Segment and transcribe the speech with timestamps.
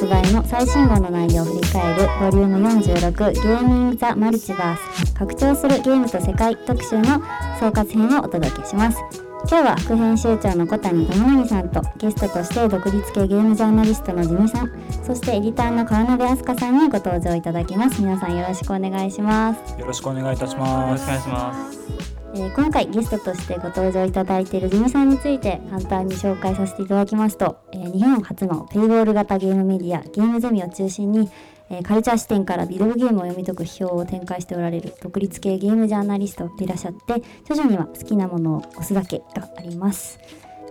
[0.00, 5.12] 発売の最新号の内容を振り返るボリューム46ゲーミング・ザ・マルチバース。
[5.12, 7.20] 拡張するゲームと世界特集の
[7.60, 8.98] 総括編をお届けします。
[9.46, 14.70] 今日は副編集長の小谷智則さんとゲストとして独立系ゲームジャーナリストのジミさん
[15.02, 18.00] そしてエディターの川辺飛鳥さんにご登場いただきます。
[18.00, 19.78] 皆さんよろしくお願いします。
[19.78, 20.88] よろしくお願いいたします。
[20.88, 21.99] よろしくお願いします
[22.32, 31.28] えー、今回ゲストとしてご登場いただいているジミさんについて簡単に紹介させていただきますと、えー、日本初のペイボール型ゲームメディアゲームゼミを中心に、
[31.70, 40.18] えー、カルチャー視点からビデオゲームを読み解く批評を展開しておられる独立系ゲームジャーナリストでいらっしゃって徐々には好きなものを押すだけがあります。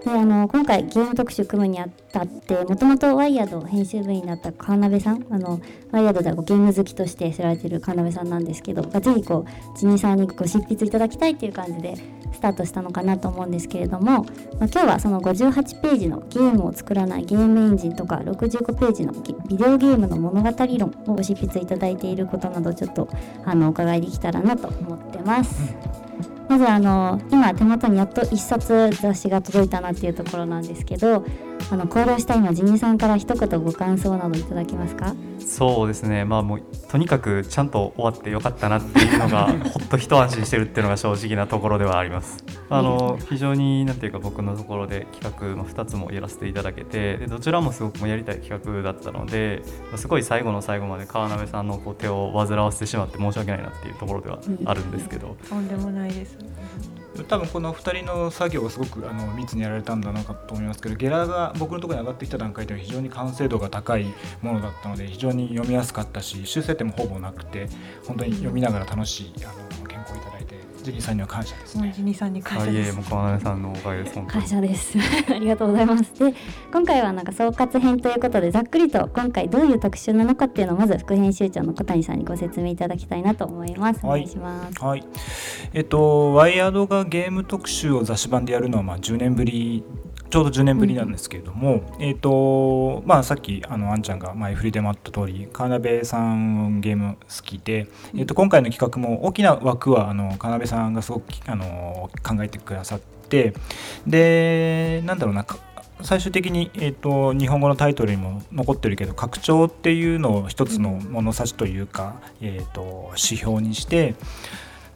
[0.05, 5.59] であの今回ゲーム特集組むにあたってもともとワイヤード編集部員だった川辺さんあの
[5.91, 11.95] ワイヤードではゲーム好きとして知られてる川辺さんなんですけどぜひこうジニさんにご執筆いただきたいっていう感じで
[12.31, 14.23] スタートしたのかなと思うんですけれども、まあ、
[14.59, 23.09] 今日はその58ページのゲームを作らないゲームエンジンとか65ページのビデオゲームの物語論をご執筆いただいていることなどちょっと
[23.44, 26.08] あのお伺いできたらなと思ってます。
[26.50, 31.23] まずあの今手元にやっと1冊雑誌が届いたなっていうところなんですけど
[31.72, 35.14] あの行動した今ジニさんから一言ご感想などいただけますか？
[35.39, 36.25] そうですね。
[36.25, 42.44] まあもうとにかくちゃんと終わってよかったなっていうのがほっと一安心してるっていうのが正直なところではあります。
[42.70, 49.63] あの非常になんていうか僕のところで企画、まあ、2つもやらせていただけてでどちらもすごくやりたい企画だったので
[49.96, 56.38] すごい最後の最後まで川辺さんのこう手を煩わせてしまって申し訳ないなっていうところではあるんですけど、とんでもないです。
[57.28, 64.06] 多分この2人の作業がすごくあの密にやられたんだなと思いますけどゲラが僕のところに上がってきた段階では非常に完成度が高い
[64.41, 67.68] ものだったので非常に読みやすかったし修正点もほぼなくて
[68.06, 69.69] 本当に読みながら楽しいあの
[70.89, 71.94] ジニーさんには感謝ですね。
[71.95, 72.95] ジニーさんに感謝です。
[72.95, 74.19] も川根さんのおかげです。
[74.22, 74.97] 感謝です。
[75.29, 76.13] ありがとうございます。
[76.19, 76.33] で、
[76.72, 83.99] 今回はなんか総括編ということでざっくりと今回どういう特集なのかっていうのをまず副編集長の小谷さんにご説明いただきたいなと思います。
[84.03, 84.83] お願いします。
[84.83, 85.03] はい。
[85.73, 89.83] えっとワイヤードがゲーム特集を雑誌版でやるのはまあ10年ぶり
[90.29, 103.53] ちょうど10年ぶりなんですけれども、うん、えっ、ー、とまあさっきあのあんちゃんが前振りでもあった通り川辺さんゲーム好きで、えー、と今回の企画も大きな枠はあの川辺さんがすごくあの考えてくださって
[104.06, 105.45] でなんだろうな
[106.01, 114.16] 最終的に、えーと、日本語のタイトルにも残ってるけど拡張っていうのを一つの物差しというか、えーと指標にして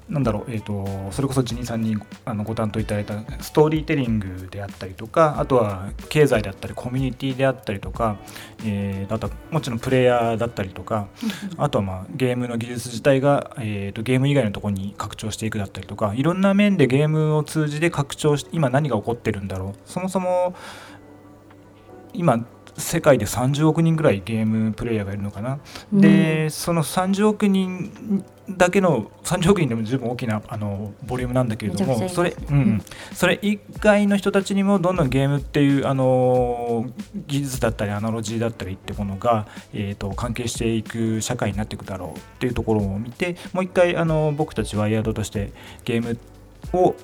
[0.09, 8.17] なんだろう、えーと、それこそジニーさんにあのご担当いただいたストーリーテリングであったりとかあとは経済であったりコミュニティであったりとか、
[8.65, 11.07] えー、あとはもちろんプレイヤーだったりとか
[11.57, 19.73] あとは、まあ、ゲームの技術自体が、えーと、ゲーム以外のところに拡張していくだったりとかいろんな面でゲームを通じて拡張し今何が起こってるんだろう。
[19.85, 20.55] そもそも
[22.13, 22.45] 今
[22.77, 25.59] 世界で30億人ぐらいゲームプレイヤーがいるのかな、
[25.91, 32.81] うん、でその30億人だけの30億人でも十分大きなあのボリュームなんだけれどもそれ,、うん、
[33.13, 36.85] それ以外の人たちにもどんどんゲームっていうあの
[37.27, 45.53] 技術だったりアナロジーだったりってものが、えーと、関係していく社会になっていくだろうっていうところを見てもう一回あの僕たちワイヤードとして
[45.85, 46.17] ゲーム
[46.73, 46.95] を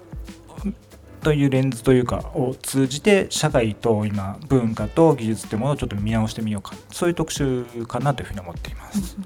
[1.21, 6.75] というレンズというかを通じて社会と今文化と技術ってものをちょっと見直してみようか。
[6.91, 9.17] そういう特集かなというふうに思っています。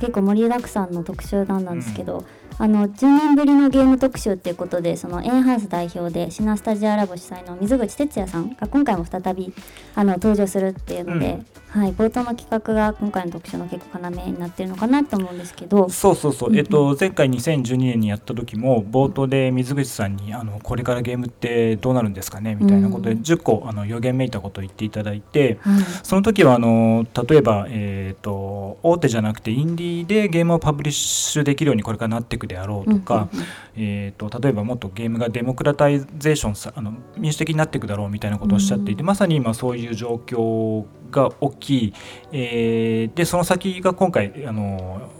[0.00, 9.52] 結構盛りだくさんの特集なんですけど、うんあの10年ぶりのゲーム特集っていうことでそのエンハウス代表でシナスタジアラボ主催の水口哲也さんが今回も再び
[9.94, 11.38] あの登場するっていうので、
[11.74, 15.88] うん、はい、冒頭の企画が今回の特集の結構要になってるのかなと思うんですけど。
[15.88, 33.28] そうそうそう、えっと、前回2012年にやった時も冒頭で水口さんにあのこれからゲームってどうなるんですかねみたいなことで10個あの予言めいたことを言っていただいて、うん、その時はあの例えば、えーと、大手じゃなくてインディーでゲームをパブリッシュできるようにこれからなっていくであろうとか、
[33.76, 41.94] えーと、例えばもっとゲームがデモクラタイゼーションさあの民主的になっていくだろうみたいなことをおっしゃっていて、まさに今そういう状況が起き、
[42.32, 45.10] えー、でその先が今回あの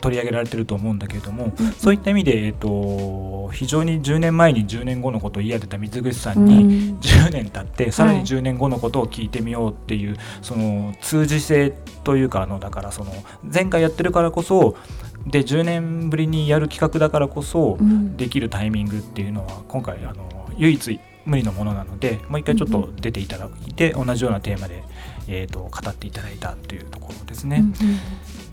[0.00, 11.70] 取り上げられてると思うんだけれども、うん、そういった意味で、えーと、非常に10年前に10年後のことを言い当てた水口さんに10年経って、うん、さらに10年後のことを聞いてみようっていう、はい、その通じ性
[12.04, 13.12] というかあのだからその
[13.42, 14.76] 前回やってるからこそ
[15.26, 17.78] で10年ぶりにやる企画だからこそ
[18.16, 24.82] できるタイミングっていうのは今回あの唯一無二のものなのでもう一回ちょっと出ていただいて同じようなテーマで、
[25.28, 27.64] えーと、語っていただいたというところですね。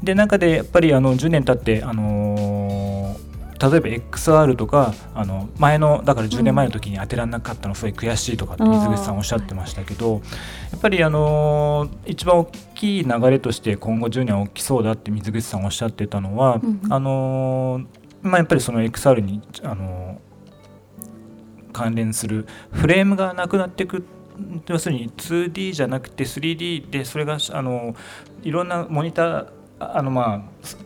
[0.03, 2.64] で中でやっぱりあの10年経って、あの
[3.59, 10.21] 例えば XR とかあの前のだから10年前の時に当てられなかったのすごい悔しいとかって水口さんおっしゃってましたけど、
[10.71, 16.93] やっぱりあの一番大きい流れとして今後10年は起きそうだって水口さんおっしゃってたのは、うんうん。
[16.93, 17.81] あの
[18.21, 20.19] まあ、やっぱりその XR にあの
[21.71, 24.05] 関連するフレームがなくなっていく
[24.67, 27.95] 要するに 2D じゃなくて 3D でそれがあの
[28.43, 30.41] いろんなモニターあのまあ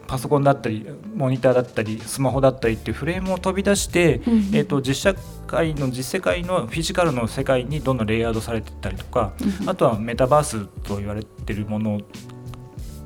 [0.07, 4.39] パソコンだったりモニターだったりスマホだったりっていうフレームを飛び出して、うんうん。
[4.53, 5.15] えー、と実社
[5.45, 9.33] 会の実世界のフィジカルの世界にどんどんレイヤードされていったりとか、
[9.67, 12.01] あとはメタバースと言われてるもの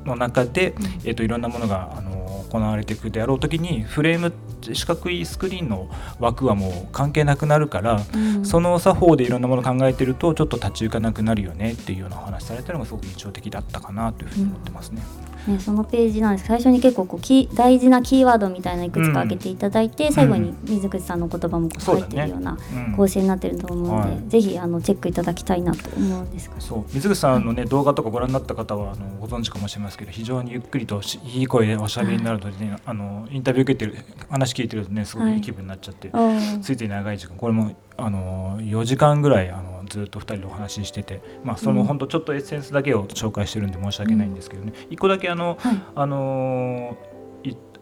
[0.04, 4.32] の中で、えー、といろんなものがあの行われていくであろう時にフレーム
[4.62, 5.90] 四角いスクリーンの
[6.20, 8.44] 枠はもう関係なくなるから、うん。
[8.46, 15.02] その作法でいろんなもの考えてるとちょっと立ち行かなくなるよねっていうようなお話されたのがすごく印象的だったかなというふうに思ってますね。
[15.46, 22.96] ね、そのページなんです最初に結構こうキー大事なキーワードみたいないくつか挙げていただいて、最後に水口さんの言葉も入ってるようなうん。
[22.96, 24.28] 構成になってると思うので、はい。
[24.28, 26.60] ぜひあのチェックいただきたいなと思うんですが。
[26.60, 26.84] そう。
[26.92, 36.60] 水口さんのね、動画とかご覧になった方はあのご存知かもしれませんけど非常にゆっくりとしいい声でおしゃべりになるので、ねあのインタビュー受けてる話聞いてるとねすごくいい気分になっちゃって、おー。
[36.60, 37.36] ついつい長い時間。
[37.36, 41.86] これもあの4時間ぐらいあのずっと2人でお話ししてて、まあ、そのうん。
[41.86, 45.82] 本当ちょっとエッセンスだけを紹介してるんで申し訳ないんですけどね、一個だけあの、はい。
[45.94, 47.13] あのい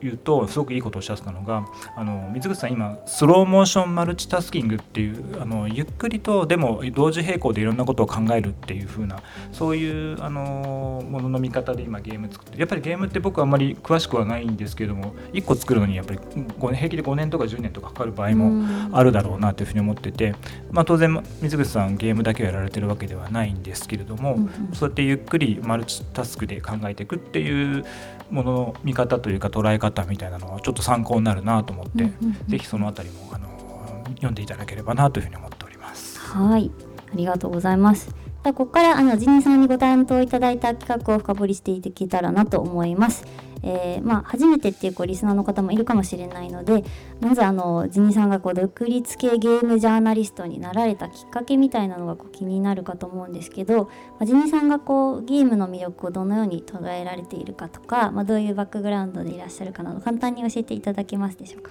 [0.05, 1.67] 言うとすごくいいことをおっしゃってたのが
[1.97, 9.23] あの水口さん今スローモーションマルチタスキングっていうあのゆっくりとでも同時並行でいろんなことを考えるっていう風な
[9.53, 18.83] そういうあのものの見方で今ゲーム作ってるやっぱりゲームって僕はあんまり詳しくはないんですけども1個作るのにやっぱり5年平気で5年とか10年とかかかる場合もうん。
[18.93, 20.35] あるだろうなというふうに思ってて、
[20.71, 27.85] まあ、当然水口さんゲームだけをやられてるわけではないんですけれども、そうやってゆっくりマルチタスクで考えていくっていう
[28.33, 36.19] ものの見方というか捉え方みたいなのはちょっと参考になるなと思って、うんうんうんぜひそのあたりもあの読んでいただければなというふうに思っております。
[36.21, 36.71] はい、
[37.13, 38.09] ありがとうございます。
[38.43, 43.25] ではここからあのジニーさんにご担当いただいた企画を深掘りしていけたらなと思います。
[43.63, 46.85] えーまあ、初めてっていうこうリスナーの方もいるかもしれないので
[47.21, 61.71] まずあのジニさんがこう独立系ゲームジャーナリストになられたきっかけみたいなのがこう気になるかと思うんですけど、まあ、ジニさんがこうゲームの魅力をどのように捉えられているかとか、まあ、どういうバックグラウンドでいらっしゃるかなど簡単に教えていただけますでしょうか？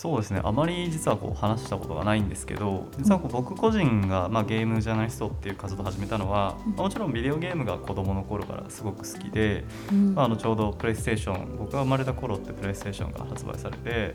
[0.00, 0.40] そうですね。
[0.42, 10.14] あまり実はこう話したことがないんですけど実はこう僕個人が、まあ、ゲームジャーナリストっていう活動を始めたのは、まあもちろんビデオゲームが子どもの頃からすごく好きで、うん。
[10.14, 14.14] まあ、あのちょうどプレイステーション僕が生まれた頃ってプレイステーションが発売されて、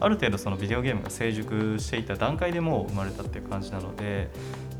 [0.00, 4.30] ある程度そのビデオゲームが成熟していた段階でもう生まれたっていう感じなので、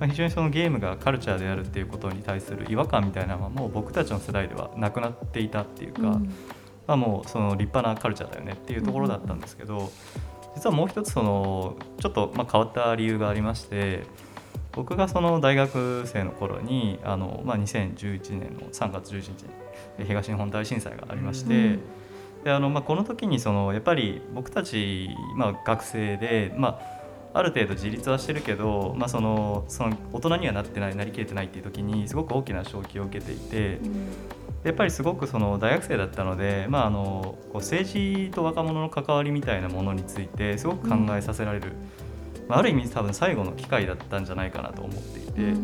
[0.00, 6.34] まあ、非常にそのゲームがカルチャーであるっていうことに対する違和感みたいなのはもう僕たちの世代ではなくなっていたっていうか、うん。
[6.86, 9.90] まあ、もうその立派なカルチャーだよねっていうところだったんですけど、
[10.62, 14.04] 実はもう一つそのちょっとまあ変わった理由がありまして
[14.70, 19.48] 僕がその大学生の頃にあの、まあ、2011年の3月11日に
[19.98, 21.82] え東日本大震災がありまして、うん
[22.44, 26.80] であのまあ、この時にそのやっぱり僕たち、まあ、学生で、ま
[27.34, 33.80] あ、ある程度自立はしてるけど、まあ、そのその大人にはなってないなりきれてないっていう時にすごく大きな衝撃を受けていて。
[34.64, 41.72] やっぱりすごくその大学生だったので、まあ、あのこう政治と若者の関わりみたいなものについてすごく考えさせられる、
[42.48, 45.54] まあ、ある意味多分最後の機会だったんじゃないかなと思っていて、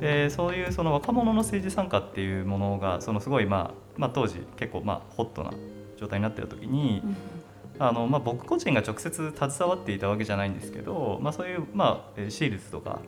[0.00, 5.52] でそういうその若者の政治参加っていうものがそのすごい、まあまあ、当時結構まあホットな
[5.96, 7.02] 状態になっている時に、
[7.78, 13.00] あのまあ、僕個人が直接携わっていたわけじゃないんですけど、まあ、そういう、まあ、えーシールズとか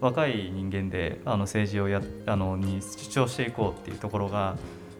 [0.00, 4.56] 若い人間であの政治をやあのに主張していこうっていうところが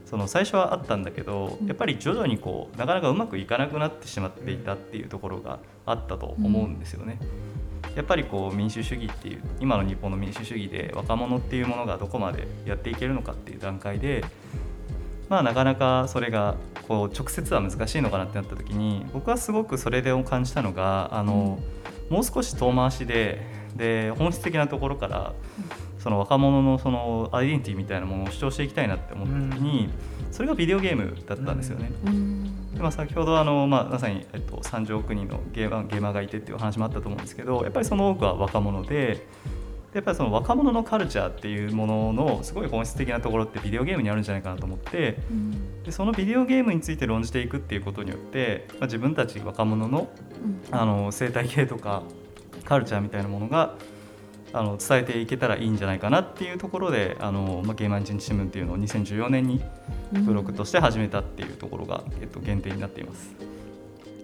[0.07, 7.19] その最初はあったんだけどやっぱり徐々にこうなかなかうまくいかなくなってしまっていたっていうところがあったと思うんですよね。
[7.95, 14.25] やっぱりこう民主主義っていう今の日本の民主主義で若者っていうものがどこまでやっていけるのかっていう段階で
[15.29, 21.59] まあなかなかそれがこう直接は難しいのかなってなった時に僕はすごくそれで感じたのがあの、
[22.11, 23.41] もう少し遠回しで
[23.77, 25.33] で本質的なところから
[25.99, 29.89] その若者のそのアイデンティティみたいなものを主張していきたいなって思った時に、
[30.31, 31.91] それがビデオゲームだったんですよね。
[32.75, 39.27] でまあ、先ほどあの、まあ、まさに、えっと、30億人のゲーマーゲーマーがいてっていう話もあったと思うんですけどやっぱりその多くは若者で
[39.95, 45.17] やっぱりその若者のカルチャーっていうもののすごい本質的なところってビデオゲームにあるんじゃないかなと思って
[45.85, 50.11] でそのビデオゲームについて論じていくっていうことによって、まあ、自分たち若者の
[50.71, 52.03] あの生態系とか
[52.67, 53.75] カルチャーみたいなものが
[54.53, 59.63] あの伝えていけたらいいんじゃないかなっていうところであの、まあ、ゲーマー一日新聞っていうのを2014年に
[60.13, 63.56] ブログとして始めたっていうところが、えっと、限定になっています。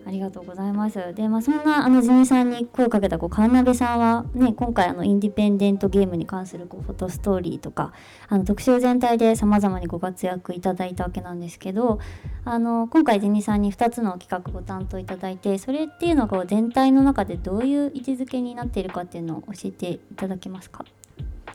[0.04, 1.14] ありがとうございます。
[1.14, 7.92] で、まあ、そんなあのジミさんに声をかけたこう川辺さんはね、今回あのインディペンデントゲームに関するこうフォトストーリーとか、
[8.28, 12.00] あの特集全体で様々にご活躍いただいたわけなんですけど、
[12.44, 20.85] あの今回ジミさんに2つの企画ご担当いただいて、それっていうのがこう全体の中でどういう位置づけになっているかっていうのを教えていただけますか？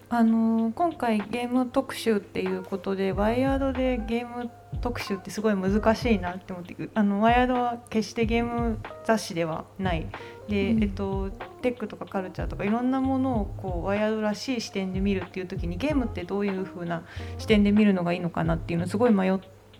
[0.09, 4.49] あの今回ゲーム特集っていうことでワイヤードでゲーム
[4.81, 10.07] 特集ってすごい難しいなって思ってあのワイヤードは決してゲーム雑誌ではない。
[10.47, 10.83] で、うん。
[10.83, 11.31] えっと、
[11.61, 17.03] テックとかカルチャーとかいろんなものをこうワイヤードらしい視点で見るっていう時にゲームってどういう風な
[17.37, 19.39] 視点で見るのがいいのかなっていうのをすごい迷っ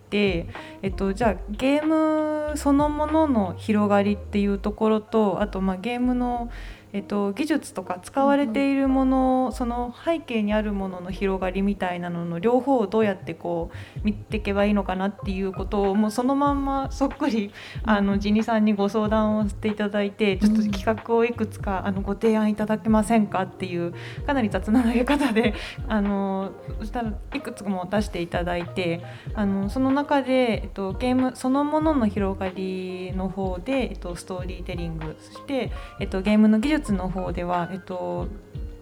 [0.10, 0.48] て、
[0.82, 6.50] えっと、じゃあゲームそのものの広がりっていうところとあとまあゲームの
[6.94, 17.52] えっと、技術とか使われているもの、その背景にあるものの広がりみたいなのの両方をどうやってこう見ていけばいいのかなっていうことをもうそのまんまそっくり
[17.84, 23.94] あのジニさんにご相談をしていただいてちょっと企画をいくつかあのご提案いただけませんかっていう
[24.26, 25.54] かなり雑な投げ方で
[25.88, 29.04] あのそしたらいくつも出していただいて
[29.34, 38.28] あのその中で、えっと、ゲームそのものの広がりの方で、えっと、ストーリーテリングそして、えっと、ゲームの技術の方では、えっと、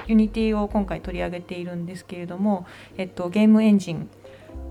[0.08, 2.66] ユニティを今回取り上げているんですけれども、
[2.98, 4.10] えっと、ゲームエンジン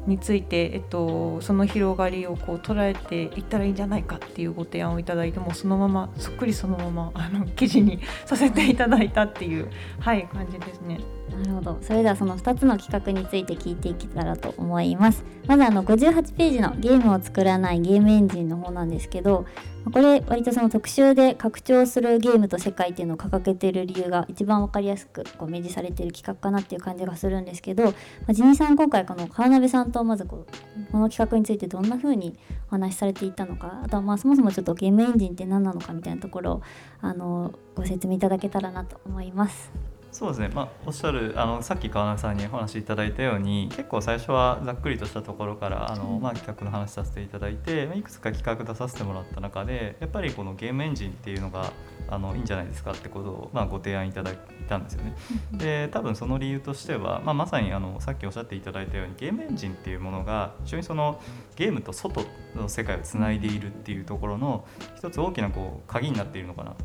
[0.07, 11.00] について、えっと、その広がりをこう捉えていったらいいんじゃないかっていうご提案をいただいてもそのままそっくりそのままあの記事にさせていただいたっていう、はい、感じですね。
[11.31, 11.78] なるほど。
[11.81, 15.25] それではその2つの企画について聞いていけたらと思います。
[15.47, 19.47] まずあの58ページのゲームを作らないゲームエンジンの方なんですけど、
[19.93, 27.93] これ割とその特集で拡張するゲームと世界っていうのを掲げてる理由が一番わかりやすくこう明示されてる企画かなっていう感じがするんですけど、ま
[28.28, 32.38] あ、ジニさん今回この川辺さんとまずこうこの企画についてどんな風に
[32.69, 36.62] お話しされていたのか、あとはまあそもそもちょっとゲームエンジンって何なのかみたいなところを
[37.00, 39.93] あのご説明いただけたらなと思います。
[40.14, 51.73] そうですね、まあ、おっしゃるあのさっき川中さんにお話しいただいたように結構最初はざっくりとしたところからあの、まあ、企画の話させていただいてまあいくつか企画出させてもらった中でやっぱりこのゲームエンジンっていうのが
[52.09, 55.16] あのいいんじゃないですかってことを、まあ、ご提案いただいたんですよね。
[55.52, 61.21] で多分その理由としては、まあ、まさにあのさっきおっしゃっていただいたようにゲームエンジンっていうものが非常にその
[61.56, 64.64] ゲームと外の世界をつないでいるっていうところの
[64.97, 66.85] 一つ大きなこう鍵になっているのかなと。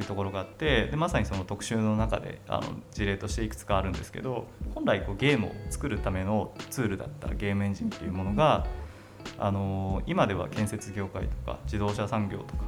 [0.00, 8.66] いうところがあってでまさにその特集の中であの事例としていくつかあるんですけど本来こうゲームを作るためのツールだったゲームエンジンっていうものが
[9.38, 12.64] あの今では建設業界とか自動車産業とか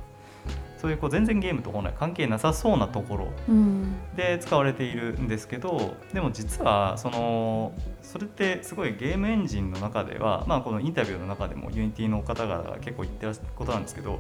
[0.83, 3.95] そういうこう全然ゲームと本来関係なさそうなところうん。
[4.17, 7.73] で使われているんですけどでも実はその
[8.03, 14.19] それってすごいゲームエンジンの中では、まあ、このインタビューの中でもユニティの方々が結構言ってらっしゃることなんですけど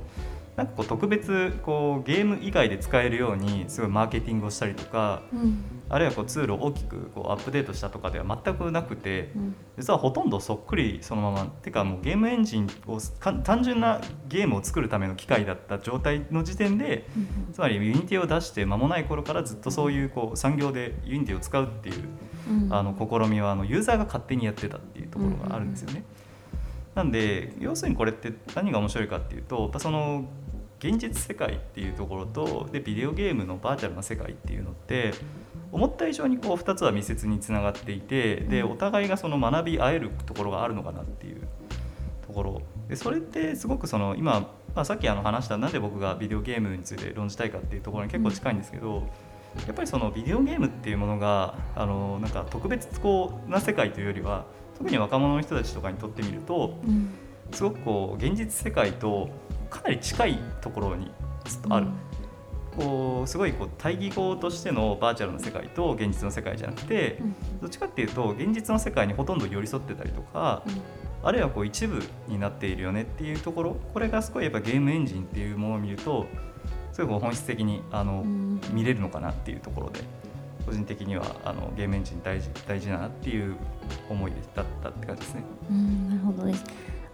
[0.56, 5.64] なんかこう特別こうゲーム以外で使えるようにすごいマーケティングをしたりとかうん。
[5.88, 9.54] あるいはこうツールを大きくこうアップデートしたとかでは全くなくてうん。
[9.78, 11.46] 実はほとんどそっくりそのまま。
[11.46, 17.06] てかもうゲームエンジンをか単純なゲームを作るための機械だった状態の時点で
[17.52, 22.04] つまりユニティを出して間もない頃からずっとそういうこう産業でユニティを使うっていう
[22.48, 22.72] うん。
[22.74, 26.04] あの試みはあのユーザーが勝手にやってたっていうところがあるんですよね。
[26.94, 30.26] なんで要するにこれって何が面白いかっていうとその
[30.82, 35.14] 現実世界っていうところとでビデオゲームのバーチャルな世界っていうのって
[35.70, 41.46] 思った以上にこう2つは密接につながっていてでお互いがその学び合えるところがあるのかなっていう
[42.26, 42.62] ところ。
[42.88, 49.08] でそれってすごくその今、まあ、さっきあの話したなんで僕がビデオゲームについて論じたいかっていうところに結構近いんですけど、
[49.66, 54.46] やっぱりそのビデオゲームっていうものがあのなんか特別こうな世界というよりは
[54.76, 57.14] 特に若者の人たちとかにとってみるとうん。
[57.52, 59.28] すごくこう現実世界と
[59.72, 61.10] かなり近いところに
[61.44, 61.86] ずっとある。
[62.76, 70.62] こうすごいこう対義語としてのバーチャルの世界と現実の世界じゃなくてうんどっちかっていうと現実の世界にほとんど寄り添ってたりとか
[71.22, 76.26] あるいはこう一部になっているよねっていうところこれがすごいやっぱゲームエンジンっていうものを見ると
[76.92, 80.00] すごい本質的にあのうん見れるのかなっていうところで
[80.64, 83.56] 個人的にはあのゲームエンジン大事大事だなっていう
[84.08, 85.42] 思いだったって感じですね。
[85.70, 86.64] うんなるほどです。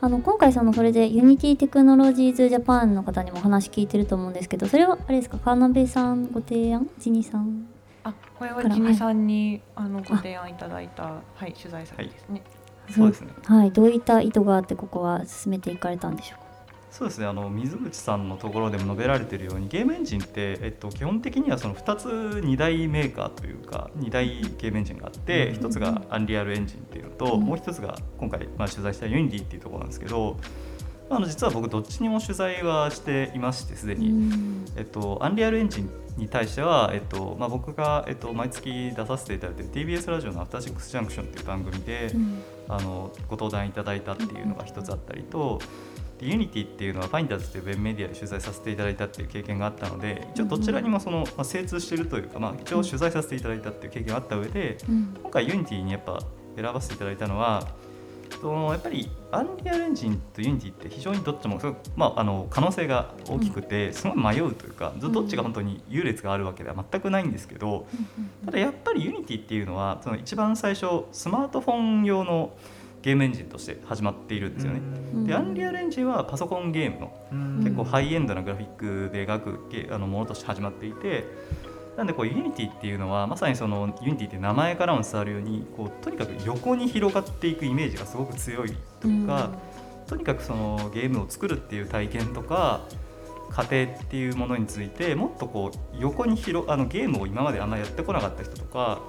[0.00, 7.66] あの今回そのそれでユニティテクノロジーズジャパンの方にもお話聞いてると思うんですけど、それはあれですか、川辺さんご提案、ジニさん？
[8.04, 12.42] あこれはジニさんにあのご提案いただいた、はい、取材先ですね。
[12.90, 13.32] そうですね。
[13.44, 16.47] はい、どういった意図があってここは進めていかれたんでしょうか？
[16.90, 17.26] そうですね。
[17.26, 27.40] あの水口さんのところでも述べられているようにゲームエンジンって、えっと、基本的にはその2つ2大メーカーというか2大ゲームエンジンがあって1つがアンリアルエンジンっていうのとうん。
[27.42, 30.36] もう1つが今回、まあ、取材したユニティっていうところなんですけど
[31.08, 34.64] まあ、あの実は僕どっちにも取材はしていましてすでに、うん。
[34.76, 42.42] えっと、アンリアルエンジンに対しては、えっとまあ、僕が、えっと、毎月出させていただいている TBS ラジオの「アフターシックスジャンクション」っていう番組で、うん。
[42.68, 45.58] あのご登壇いただいたっていうのが一つあったりと、
[46.18, 55.14] で Unity っていうのはファインダーズというウェブメディアで取材させていただいたっていう経験があったので一応どちらにもその、まあ、精通しているというか、まあ、一応取材させていただいたっていう経験があった上でうん。
[55.22, 56.20] 今回 Unity にやっぱ
[56.56, 57.66] 選ばせていただいたのは
[58.40, 61.58] そのやっぱりアンリアルエンジンと Unity って非常にどっちも
[61.96, 67.86] まあ、あの可能性が大きくてすごい迷うというかどどっちが本当に優劣があるわけでは全くないんですけど
[68.44, 72.52] ただやっぱり Unity っていうのはその一番最初スマートフォン用の
[73.02, 74.80] ゲームエンジンとして始まっているんですよね。
[75.14, 75.24] うん。
[75.24, 77.60] でアンリアルエンジンはパソコンゲームのうん。
[77.62, 78.68] 結構ハイエンドなグラフィッ
[79.08, 81.24] クで描くゲあのものとして始まっていて
[81.96, 89.50] なんでこう Unity っていうのはまさにその Unity って名前からも伝わるようにこうとにかく横に広がっていくイメージがすごく強いとか、
[90.06, 92.82] とにかくそのゲームを作るっていう体験とか
[93.50, 99.00] 過程っていうものについてもっとこう横に広あのゲームを今まであんまやってこなかった人とか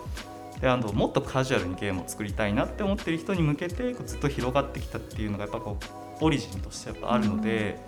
[0.62, 5.78] であともっとカジュアルにゲームを作りたいなって思ってる人に向けてこうずっと広がってきたっていうのがやっぱこ
[6.22, 7.80] うオリジンとしてやっぱあるので、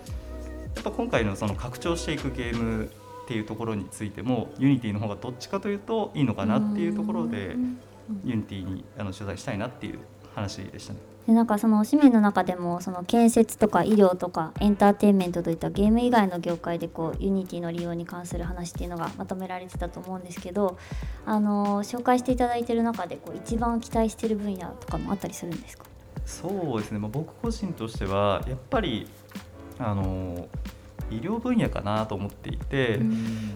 [0.74, 2.88] やっぱ今回のその拡張していくゲームっ
[3.28, 7.78] ていうところについても Unity の方がどっちかというといいのかなっていうところでうん。
[8.24, 9.98] Unity にあの取材したいなっていう
[10.34, 11.11] 話でしたね。
[11.26, 20.78] でなんかその紙面の中でもその建設とか医療とかエンターテインメントといったゲーム以外の業界でこうユニティの利用に関する話っていうのがまとめられてたと思うんですけど
[21.24, 25.84] あの紹介していただいてる中でこう一番期待してる分野とかもあったりするんですか？
[26.26, 29.06] そうですね、まあ、僕個人としてはやっぱり
[29.78, 30.48] あの
[31.16, 33.00] 医療分野かなと思っていて、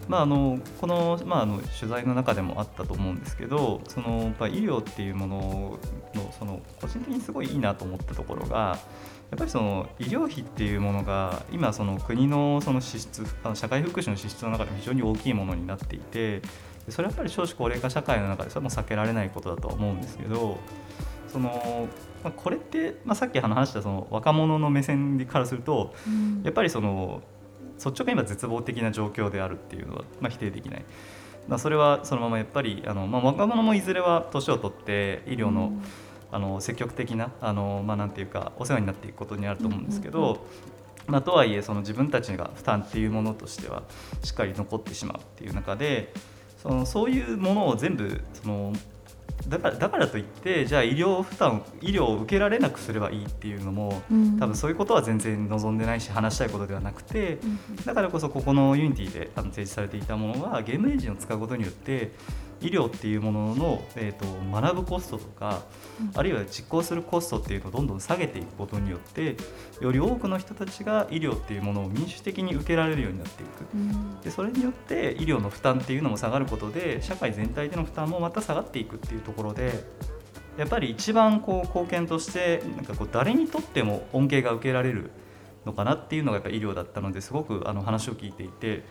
[0.09, 5.79] まあ、あのこの,、まあ、あの取材の中でもあったと思うんですけどそのやっぱ医療っていうもの
[6.15, 8.79] のその個人的にすごいいいなと思ったところが
[9.31, 16.41] やっぱりその医療費っていうものが今その国のその支出あの社会福祉の支出の中でも非常に大きいものになっていて
[16.87, 20.59] でそれはやっぱり少子高齢化社会の中でそれはもう避けられないことだとは思うんですけど
[21.29, 21.89] その、
[22.23, 25.93] まあ、これって、まあ、さっき話したその若者の目線からすると
[26.45, 27.23] やっぱりその
[27.79, 30.85] 率直に今絶望的な状況であるっていうのは、まあ、否定できない。
[31.49, 35.73] まあ、それはそのままやっぱりあの、まあ、若者もいずれは年を取って医療の,、
[36.33, 40.45] あの積極的なあの、まあ、なんていうかお世話になっていくことになると思うんですけど、
[41.07, 43.85] まあ、とはいえその自分たちが負担っていうものとしては
[44.25, 46.13] しっかり残ってしまうっていう中で
[46.59, 48.73] そのそういうものを全部その
[49.49, 54.39] だからだからといってじゃあ医療負担医療を受けられなくすればいいっていうのもうん。
[54.39, 57.39] 多分そういうことは全然望んでないし話したいことではなくて
[57.85, 62.13] だからこそここのユニティであの提示されていたものはゲームエンジンを使うことによって
[62.61, 65.63] 医療っていうものの、えー、と学ぶコストとか、
[66.15, 69.37] あるいは実行するコストっていうのをどんどん下げていくことによって
[69.81, 73.67] より多くの人たちが医療っていうものを民主的に受けられるようになっていく。
[73.75, 74.21] うん。
[74.21, 79.85] でそれによって医療の負担っていうのも下がることで社会全体での負担もまた下がっていくっていうところで
[80.57, 85.11] やっぱり一番こう貢献としてなんかこう誰にとっても恩恵が受けられる
[85.67, 88.85] のかなっていうのがやっぱ医療だったのですごくあの話を聞いていて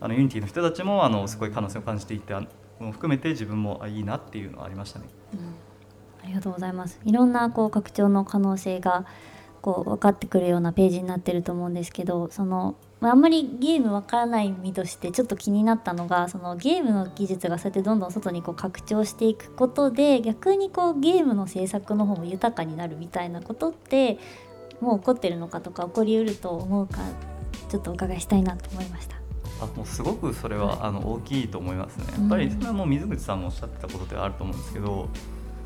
[0.00, 2.34] あのユニティの人たちもあのすごい可能性を感じていて
[2.80, 5.06] あの含めて自分もあいいなっていうのはありましたね。
[5.34, 5.70] うん
[6.22, 7.00] ありがとうございます。
[7.04, 9.06] いろんなこう拡張の可能性が
[9.62, 24.18] こう分かってくるようなページになってると思うんですけど、そのあんまりゲームわからない身としてちょっと気になったのが、そのゲームの技術がそうやってどんどん外にこう拡張していくことで、逆にこうゲームの制作の方も豊かになるみたいなことって
[24.80, 26.98] もう起こってるのかとか起こりうると思うか
[27.70, 29.19] ちょっとお伺いしたいなと思いました。
[29.60, 32.04] あもうすごくそれはあの大きいと思いますね。
[32.18, 35.08] やっぱりそれはもう水口さんもおっしゃってたことではあると思うんですけど、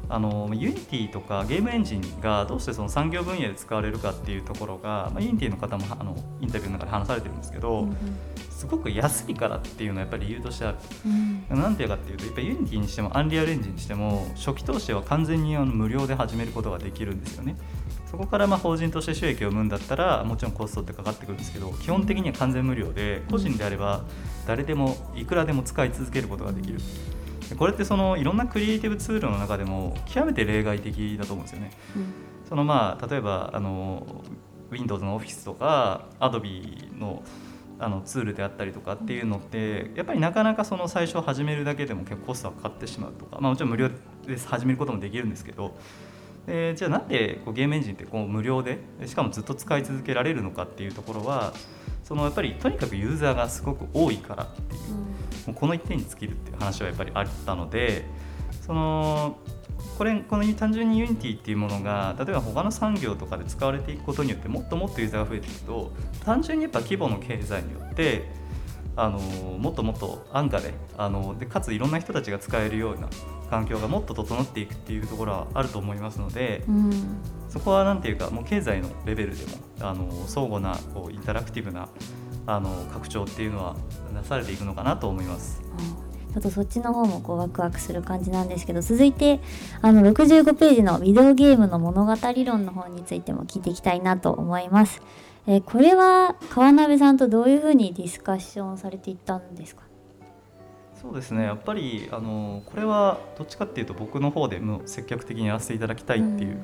[0.09, 7.89] あのユニティとかゲームエンジンがどうしてその産業分野で使われるかっていうところが、まあ、ユニティの方もあのインタビューの中で話されてるんですけど、
[8.51, 10.79] すごく安いからっていうのはやっぱり理由としてある。
[11.07, 17.57] うんなんていうかっていうとやっぱユニティにしてもアンリアルエンジンにしても初期投資は完全にあの無料で始めることができるんですよね。
[18.14, 24.05] そこからまあ法人として収益を生むんだったらもちろんコストってかかってくるんですけど基本的には完全無料で個人であれば
[24.46, 26.79] 誰でもいくらでも使い続けることができる。
[27.50, 31.72] でこれってそのいろんなクリエイティブツールの中でも極めて例外的だと思うんですよね。
[32.48, 34.22] そのまあ例えばあの
[34.70, 37.24] Windows の Office とか Adobe の
[37.81, 45.77] あのツールであったりとかっていうのってやっぱりなかなかその最初始めるだけでも結構コストがかかってしまうとか、まあ、もちろん無料で始めることもできるんですけど
[46.47, 51.55] でじゃあなんでこうゲームエンジンってこう無料でしかもずっと使い続けられるのかっていうところは
[52.03, 54.93] そのやっぱりとにかくユーザーがすごく多いからっていう
[55.47, 58.05] もうこの一点に尽きるっていう話はやっぱりあったので
[58.61, 59.39] その
[59.99, 65.93] これこの単純にユニティっていうものが例えば他の産業とかで使われていくことによってもっともっとユーザーが増えていくと
[66.25, 68.25] 単純にやっぱ規模の経済によって
[68.97, 73.09] あのもっともっと安価であのでかついろんな人たちが使えるような
[73.51, 81.89] 環境がもっと整っていくっていうところはあると思いますので、うん、そこは何ていうかもう経済のレベルでもあの相互なこうインタラクティブな
[82.47, 83.77] あの拡張っていうのは
[84.13, 85.63] なされていくのかなと思います。
[86.35, 89.39] ちょっとそっちの方もこうワクワクする感じなんですけど続いて
[89.83, 92.13] あの65ページのビデオゲームの物語
[92.45, 95.01] 論の方についても聞いていきたいなと思います。
[95.47, 99.83] えー、これは川鍋さんとどういうふうにディスカッションされていったんですか？
[101.01, 101.45] そうですね。
[101.45, 106.59] やっぱりあのこれはどっちかっていうと僕の方でも積極的にやらせていただきたいっていう、うん、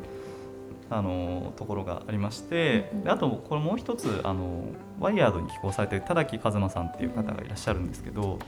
[0.89, 4.65] あのところがありまして、うん、あとこれもう一つあの
[4.99, 8.39] ワイヤードに寄稿されてる田崎一馬さんっていう方がいらっしゃるんですけど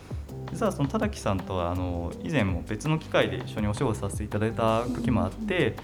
[0.51, 5.77] 実はその田崎さんとはあの以前も別の機会で一緒にお仕事させていただいた時もあって。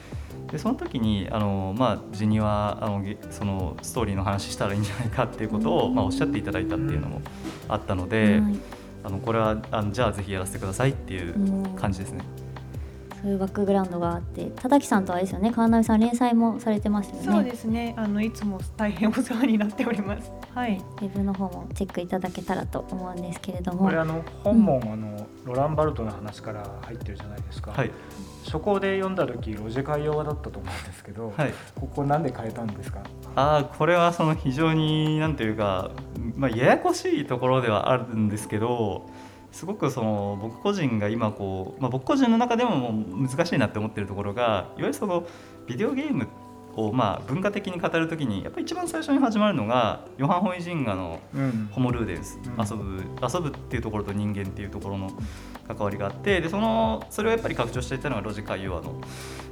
[0.50, 7.20] でその時にあの、まあ、ジニはあのそのストーリーの話したらいいんじゃないかっていうことを、まあ、おっしゃっていただいたっていうのも
[7.68, 8.40] あったので、
[9.04, 11.34] あのこれはあのじゃあぜひやらせてくださいっていう
[11.76, 12.24] 感じですね。
[13.20, 17.22] そういうバックグラウンドがあって田崎さんとあれですよね川波さん連載もされてますよね。
[17.24, 17.94] そうですね。
[17.96, 20.30] あのいつも大変お世話になっております。
[20.54, 20.76] はい。
[20.76, 23.84] ウェブの方もチェックいただけたらと思うんですけれども。
[23.84, 27.90] これあの本も、うん、あのロランバルトの話から入ってるじゃないですか、はい、
[28.44, 33.02] 初稿で読んだ時ロジカイ用だったと思うんですけど、はい、ここなんで変えたんですか？
[33.34, 35.90] あこれはその非常になんていうか、
[36.36, 39.08] まあ、ややこしいところではあるんですけど
[39.52, 45.26] すごくその僕個人が今こう、まあ、僕個人の中でももう難しいなって思ってるところがいわゆるその
[45.66, 46.28] ビデオゲーム
[46.76, 51.18] をまあ文化的に語る時にやっぱり一番最初に始まるのがヨハン・ホイジンガの
[51.72, 55.10] 「ホモ・ルーデンス」うん、遊ぶ遊ぶっていうところと人間っていうところの
[55.66, 59.00] 関わりがあってでそのそれをやっぱり拡張していったのがロジカ・ユアの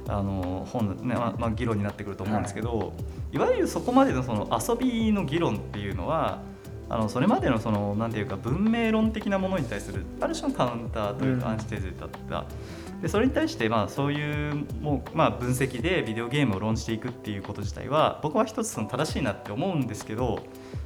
[0.09, 2.89] あの本、ねまあ、議論になってくると思うんですけど、はい、
[3.33, 6.39] いわゆるそこまでのその遊びの議論っていうのは
[6.89, 12.45] あのそれまでのそのなんていうか文明論的なものに対するある種のカウンターというかアンチテーゼだった、
[12.93, 20.39] うん、でそれに対してまあそういうもう、まあ、分析でビデオゲームを論じていくっていうこと自体は僕は一つその正しいなって思うんですけど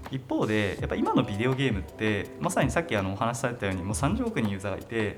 [0.10, 5.16] 一方でやっぱ今のビデオゲームってまさにさっきあのお話しされたようにもう30億人ユーザーがいて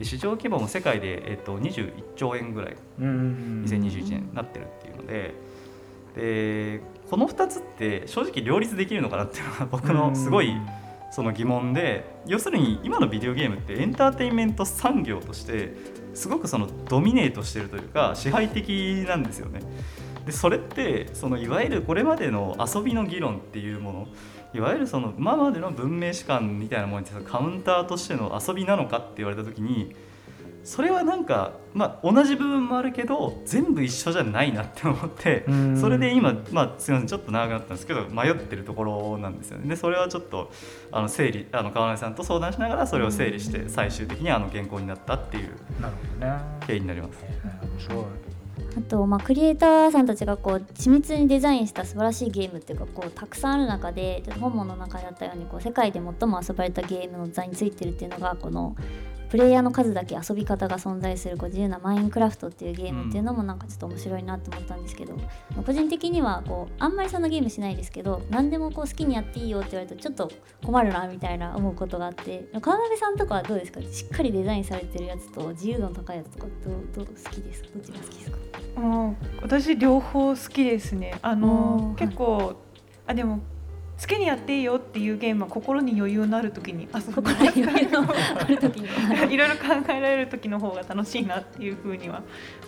[0.00, 2.76] 市場規模も世界で、えっと、21兆円ぐらい。
[2.98, 5.34] 2021年になってるっていうので
[6.16, 6.80] で
[7.12, 10.56] この2つって正直両立できるのかなっていうのが僕のすごい
[11.10, 15.74] その疑問で要するに今のビデオゲームってエンターテインメント産業として
[16.14, 19.60] すごくそのドミネートしてるというか支配的なんですよね。
[20.24, 24.08] でそれってそのいわゆるこれまでの遊びの議論っていうもの
[24.54, 29.94] いわゆるその今までの文明史観みたいなものにカウンターとしての遊びなのかって言われた時に
[30.64, 35.44] それはなんか、まあ、同じ部分もあるけど全部一緒じゃないなって思って
[35.80, 39.68] それで今、まあ、すみませんちょっと長くなったんですけど迷ってるところなんですよね。
[39.68, 40.50] でそれはちょっと
[40.92, 45.50] あの整理あの川根さんと相談しながらそれを整理して最終的にあの原稿になったっていう
[46.66, 47.24] 経緯になります。
[48.76, 58.74] あと、まあ、クリエイターさんたちがこう緻密にデザインした素晴らしいゲームっていうかこうたくさんある中で本物の中にあったようにこう世界で最も遊ばれたゲームの座についてるっていうのがこの
[59.32, 65.14] プレイヤーの数だけ遊び方が存在するこう自由なマインクラフトっていうゲームっていうのもなんかちょっと面白いなと思ったんですけど、
[65.56, 70.30] うん、個人的にはこうあんまりそんなゲームしないですけど何でもこう好きにやっていいよって言われるとちょっと
[70.66, 73.80] 困るなみたいな思うことがあって川辺さんとかはどうですか？
[73.80, 76.46] しっかりデザインされてるやつと自由度の高いやつとか
[76.94, 77.68] どど好きですか？
[77.74, 78.36] どっちが好きですか？
[79.40, 81.18] 私両方好きですね。
[81.22, 82.56] あの結構、はい、
[83.06, 83.40] あでも
[84.02, 88.02] 好きにやっていいよっていうゲームは心に余裕のある時に遊ぶ いろいろ
[89.54, 92.20] 考えられる時の方が楽しいなっていうふうには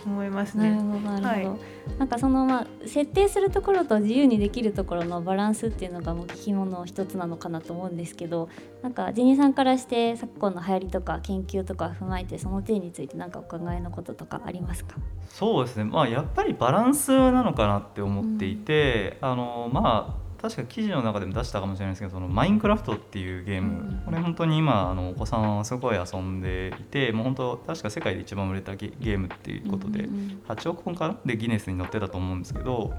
[0.05, 0.71] 思いますね。
[0.71, 1.59] なるほどなるほど、はい、
[1.99, 8.47] なんかそのまあ設定するところと自由にできるところのバランスっていうのがもう聞き物一つなのかなと思うんですけど
[8.81, 14.95] なんかジェニーさんからして昨今の流行りとか研究とか踏まえてその点について何かお考えのこととかありますか？
[15.27, 15.83] そうですね。
[15.83, 30.07] まあやっぱりバランスなのかなって思っていて、うん、あのまあ確か記事の中でも出したかもしれないですけどそのマインクラフトっていうゲーム、これ本当に今あのお子さんはすごい遊んでいてもう本当確か世界で一番売れたゲームっていうことで、
[30.47, 32.93] 8億本かなでギネスに載ってたと思うんですけど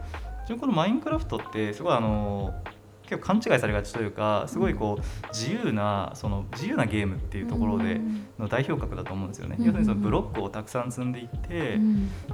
[0.61, 2.55] このマインクラフトってすごいあの
[3.09, 8.01] 結構勘違いされがちというかすごいこう自由なその自由なゲームっていうところで
[8.39, 9.57] の代表格だと思うんですよね。
[9.59, 11.79] 要するにそのブロックをたくさん積んでいって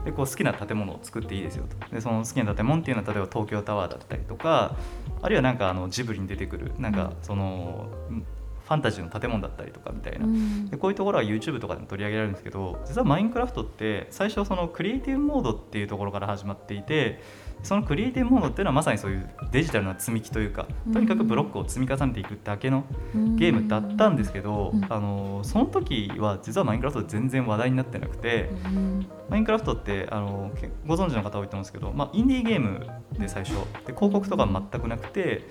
[0.05, 1.95] でこう好きな建物を作っていいですよと。
[1.95, 4.77] でその好きな建物っていうのは例えば東京タワーだったりとか
[5.21, 7.89] あるいはなんかあのジブリに出てくるなんかその
[8.65, 10.71] ファンタジーの建物だったりとかみたいな、うん。
[10.71, 17.21] でこういうところは YouTube とかでも取り上げられるんですけど実はマインクラフトって最初そのクリエイティブモードっていうところから始まっていて
[17.62, 22.85] そのクリエイティブモードっていうのはまさにそういうデジタルな積み木というかとにかくブロックを積み重ねていくだけの
[23.37, 24.85] ゲームだったんですけど、うん。
[24.88, 29.07] あのその時は実はマインクラフト全然話題になってなくて、うん。
[29.29, 32.87] マインクラフトってあのけご存知の方多いと思うんですけど、まあ、インディーゲーム
[33.18, 33.55] で最初。
[33.87, 35.42] で広告とか全くなくて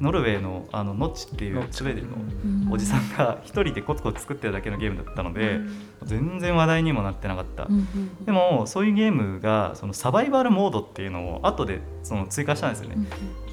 [0.00, 5.60] ノルウェーのあのノッチっていうスウェーデンのおじさんが一人でコツコツ作ってるだけのゲームだったので、
[6.04, 12.96] 全然話題にもなってなかった、うんうんでもそういうゲームがそのサバイバルモードっていうのを後でその追加したんですよね、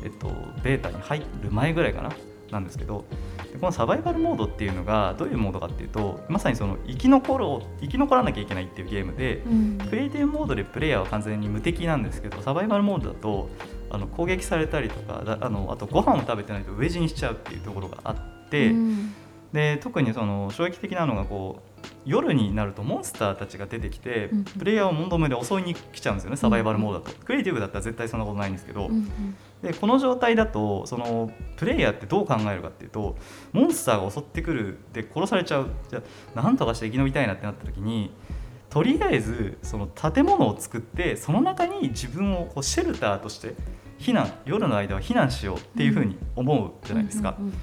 [0.03, 0.27] えっと、
[0.63, 2.09] ベータに入る前ぐらいかな？
[2.51, 3.05] なんですけど。
[3.51, 9.77] でこのサバイバルモードっていうのがどういうモードかっていうとまさにその生き残ろう生き残らなきゃいけないっていうゲームでうん。
[9.89, 13.49] クリエイティブモードでプレイヤーは完全に無敵なんですけどサバイバルモードだと
[13.93, 19.13] あの攻撃されたりとかだあのあとご飯を食べてないと飢え死にしちゃうっていうところがあって、うん。
[19.53, 33.15] で特にその衝撃的なのがこう夜になるとモンスターたちが出てきて、うんプレイヤーを問答目で襲いに来ちゃうんですよねサバイバルモードだと、クリエイティブだったら絶対そんなことないんですけど、うんでこの状態だとそのプレイヤーってどう考えるかっていうと
[33.53, 36.01] モンスターが襲ってくるで殺されちゃうじゃあ
[36.35, 38.11] 何とかして生き延びたいなってなった時に
[38.69, 43.55] とりあえずその建物を作ってその中に自分をこうシェルターとして
[43.99, 47.35] 避難夜の間は避難しようっていうふうに思うじゃないですか。
[47.39, 47.53] うん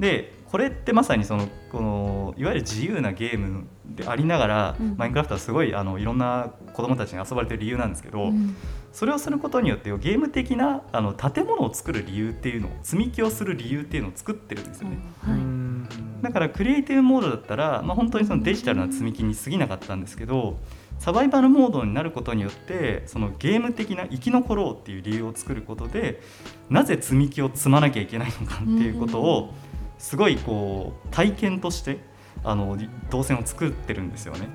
[0.00, 4.96] でこれってまさにそのこのいわゆる自由なゲームでありながら、うん。
[4.96, 8.56] マインクラフトはすごいあのいろんな子供たちに遊ばれてる理由なんですけど、うん。
[8.92, 14.98] それをすることによってゲーム的なあの建物を作る理由っていうのを積み木をする理由っていうのを作ってるんですよね。
[15.20, 16.22] はい。
[16.22, 20.58] だからクリエイティブモードだったら、まあ、本当にそのデジタルな積み木に過ぎなかったんですけど
[21.00, 26.20] サバイバルモードになることによってそのゲーム的な生き残ろうっていう理由を作ることで
[26.68, 29.54] なぜ積み木を積まなきゃいけないのかっていうことを
[29.98, 32.00] すごいこう体験として
[32.44, 32.76] あの
[33.08, 34.48] 動線を作ってるんですよね。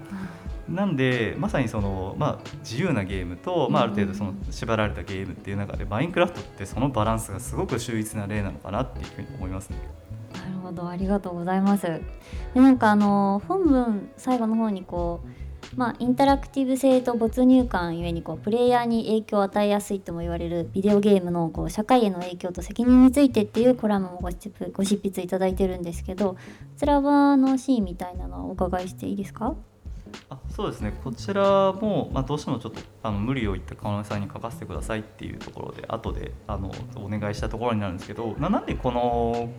[0.69, 9.77] なんでまさにその、まあ、自由なゲームと、まあ、ある程度その縛られたゲームっていう中でマインクラフトってそのバランスがすごく秀逸な例なのかなっていうふうに思いますね。
[10.33, 10.87] なるほど。
[10.87, 11.83] ありがとうございます。
[11.85, 12.01] で
[12.55, 15.44] なんかあの本文最後の方にこう
[15.75, 26.37] まあインタラクティブ性と没入感ゆえにこうプレイヤーに影響を与えやすいとも言われるビデオゲームのこう社会への影響と責任についてっていうコラムもご執ご執筆いただいてるんですけどこ
[26.77, 29.55] ちらはあのシーンみたいなのはお伺いしていいですか？
[30.29, 30.93] あそうですね。
[31.03, 39.49] こちらも、まあ、どうしてもちょっとあの無理を言って川野さんに書かせてくださいっていうところで後であのお願いしたところになるんですけどななんでこの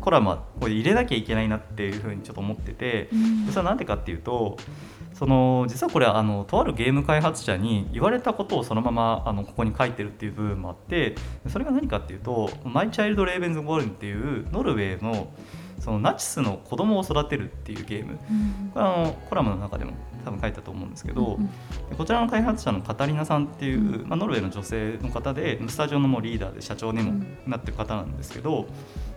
[0.00, 3.10] コラムはこれ入れなきゃいけないなっていうふうにちょっと思ってて
[3.46, 4.56] でそれはなんでかっていうと
[5.18, 11.16] その実はこれはあのとあるゲーム開発者に言われたことをそのままあのここに書いてるっていう部分もあって
[11.48, 15.32] それが何かっていうと「My Child Lebensborn」っていうノルウェーの
[15.80, 18.18] そのナチスの子供を育てるっていうゲーム。
[18.74, 19.92] これはあのコラムの中でも
[20.24, 21.38] 多分書いたと思うんですけど、
[21.96, 28.66] こちらの開発者のカタリナさんっていう、まあ、ノルウェーの女性の方でスタジオのもうリーダーで社長にもなってる方なんですけど、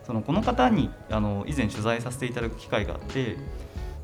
[0.05, 3.37] そのこの方にあの以前取材させていただく機会があって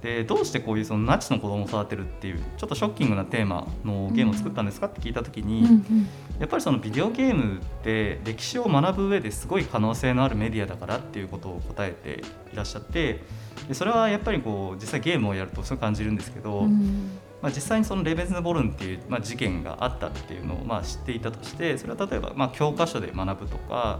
[0.01, 6.07] でどうしてこういうそのナチスの子供を育てるっていうちょっとショッキングなテーマのゲームを作ったんですかって聞いた時に、うんうん。
[6.39, 13.23] やっぱりそのビデオゲームって歴史を学ぶ上ですごい可能性のあるメディアだからっていうことを答えていらっしゃって
[13.67, 23.99] でそれはやっぱりこう実際ゲームをやるとそう感じるんですけど、うんまあ、実際にそのレベンズボルンっていう、まあ、事件があったっていうのをまあ知っていたとしてそれは例えばまあ教科書で学ぶとか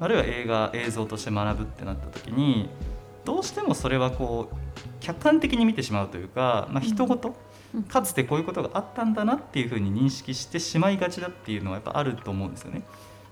[0.00, 2.68] あるいは映画映像として学ぶってなった時に
[3.24, 4.56] どうしてもそれはこう
[5.00, 7.34] 客観的に見てしまうというか、まあ、人事、
[7.74, 7.82] うん。
[7.84, 12.82] かつてこういうことがあったんだなっていうふうに認識してしまいがちだっていうのはやっぱあると思うんですよね。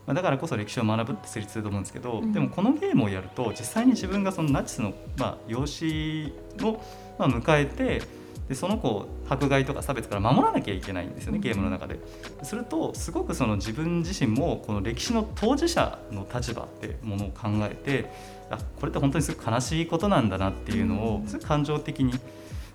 [0.06, 2.32] まあ、だからこそ歴史を学ぶって成立すると思うんですけど、うん。
[2.32, 6.80] でもこのゲームをやると実際に自分がそのナチスの、まあ、養子を、
[7.18, 8.02] まあ、迎えて
[8.48, 11.98] でその子を迫害とか差別から守らなきゃいけないんですよねゲームの中で。
[12.42, 18.10] するとすごくその自分自身もこの歴史の当事者の立場ってものを考えて
[18.50, 22.12] あこれって本当にすごく悲しいことなんだなっていうのをすごく感情的に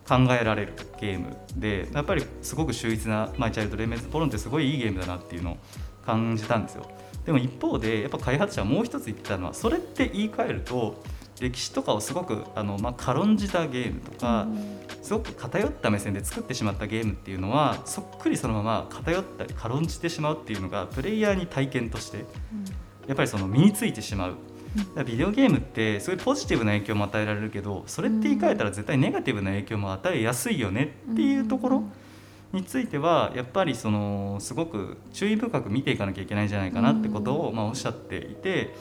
[0.08, 5.58] 考えられるゲームでやっぱりすごく秀逸な「マイ・チャイルド・レメンズ・ポロン」ってすごいいいゲームだなっていうのを
[6.06, 6.86] 感じたんですよ。
[7.26, 11.04] でも一方でやっぱ開発者はもう一つ言ってたのはそれって言い換えると
[11.40, 14.48] 歴史とかをすごくあの、まあ、軽んじたゲームとか、
[15.02, 22.26] すごく偏った目線で作ってしまったゲームっていうのはそっくりそのまま偏ったり軽んじてしまうっていうのがプレイヤーに体験として
[23.08, 24.36] やっぱりその身についてしまう。
[25.06, 31.84] ビデオゲームってすごいポジティブな影響も与えられるけどそれって言い換えたら絶対ネガティブな影響も与えやすいよねっていうところ
[32.54, 38.74] についてはやっぱりそのすごく注意深く見ていかなきゃいけないんじゃないかなってことをまあおっしゃっていて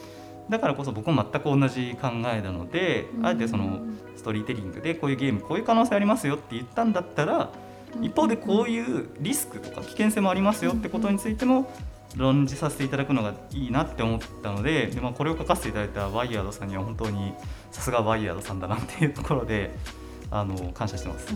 [0.49, 3.79] だからこそ僕も全く同じ考えなので、あえてその
[4.17, 7.51] ストーリーテリングでこういうゲームこういう可能性ありますよって言ったんだったら
[8.01, 11.71] 一方でこういうリスクとか危険性もありますよってことについても
[12.15, 17.33] 論じさせていただくのがいいなって思ったのでで、まあ、これを書かせていただいたワイヤードさんには本当に
[17.71, 19.71] さすがワイヤードさんだなっていうところで
[20.31, 21.33] あの感謝してます。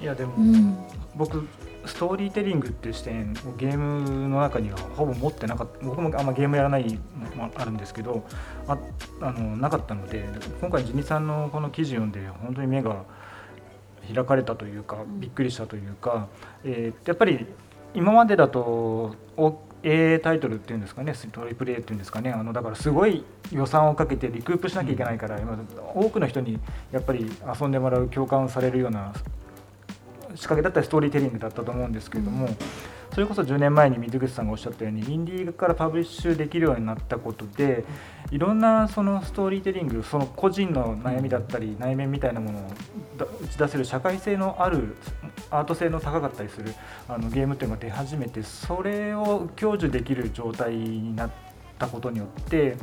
[0.00, 0.76] いやでも、うん、
[1.14, 1.46] 僕
[1.86, 8.24] ストーリーテリングっていう視点をゲームの中にはほぼ持ってなかった僕もあんまゲームやらないのもあるんですけど
[8.66, 8.76] あ
[9.20, 10.24] あのなかったので
[10.60, 13.04] 今回ジニさんのこの記事読んで本当に目が
[14.12, 16.28] 開かれたというかびっくりしたというか、
[16.64, 17.46] えー、やっぱり
[17.94, 19.14] 今までだと
[19.88, 25.38] A タイトルっていうんですかねトリプル A っていうんですかねあのだからすごい予算をかけてリクープしなきゃいけないから、
[25.94, 26.58] 多くの人に
[26.90, 29.12] やっぱり遊んでもらう共感されるような
[30.34, 32.48] 仕掛けだったりストーリーテリングだったと思うんですけれども、
[33.14, 37.84] それこそ10年前に水口さんがおっしゃったようにインディーからパブリッシュできるようになったことで
[38.30, 42.62] いろんなそのストーリーテリングその個人の悩みだったり内面みたいなものを
[43.42, 44.96] 打ち出せる社会性のある
[45.50, 46.74] アート性の高かったりする
[47.08, 51.30] あのゲームっていうのが出始めてそれを享受できる状態になっ
[51.78, 52.76] たことによって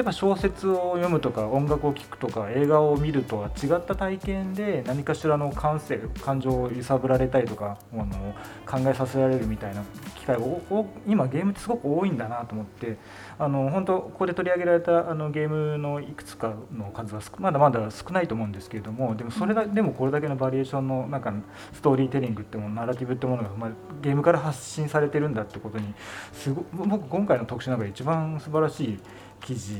[0.00, 8.34] えば小説を読むとか音楽を聴くとか映画を見るとは違った体験で何かしらの感性感情を揺さぶられたりとかあの
[8.66, 9.82] 考えさせられるみたいな
[10.16, 12.96] 機会を今ゲームってすごく多いんだなと思って
[13.38, 21.32] あの本当ここで取り上げられたあのゲームのいくつかの数はまだまだ少ないと思うんですけれどもでもそれだでもこれだけのバリエーションのなんか
[21.72, 23.70] ストーリーテリングってもナラティブってものが、まあ、
[24.02, 25.94] ゲームから発信されてるんだってことに
[26.32, 28.98] すご僕今回の特集の中で一番素晴らしい
[29.40, 29.74] 記事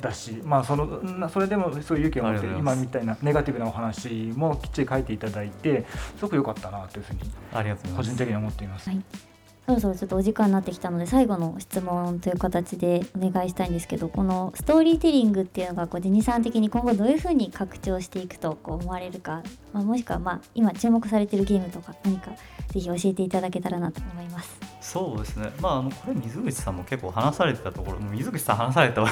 [0.00, 5.86] だし、まあ、そのそれでもそういう勇気を持って今みたいなネガティブなお話もきっちり書いていただいて
[6.16, 7.20] すごく良かったなというふうに
[7.96, 8.88] 個人的に思っています。
[8.88, 9.02] はい。
[9.68, 19.42] そろそろちょっとお時間になってきたので最後の質問という形でお願いしたいんですけどこのストーリーテリングっていうのがこうジニさん的に今後どういうふうに拡張していくとこう思われるか、
[19.74, 22.30] まあ、もしくはまあ今注目されているゲームとか何か
[22.68, 24.68] ぜひ教えていただけたらなと思います。
[24.80, 29.04] そうですね、まあ、あのこれ水口さんも結構話されてたところ水口さん話された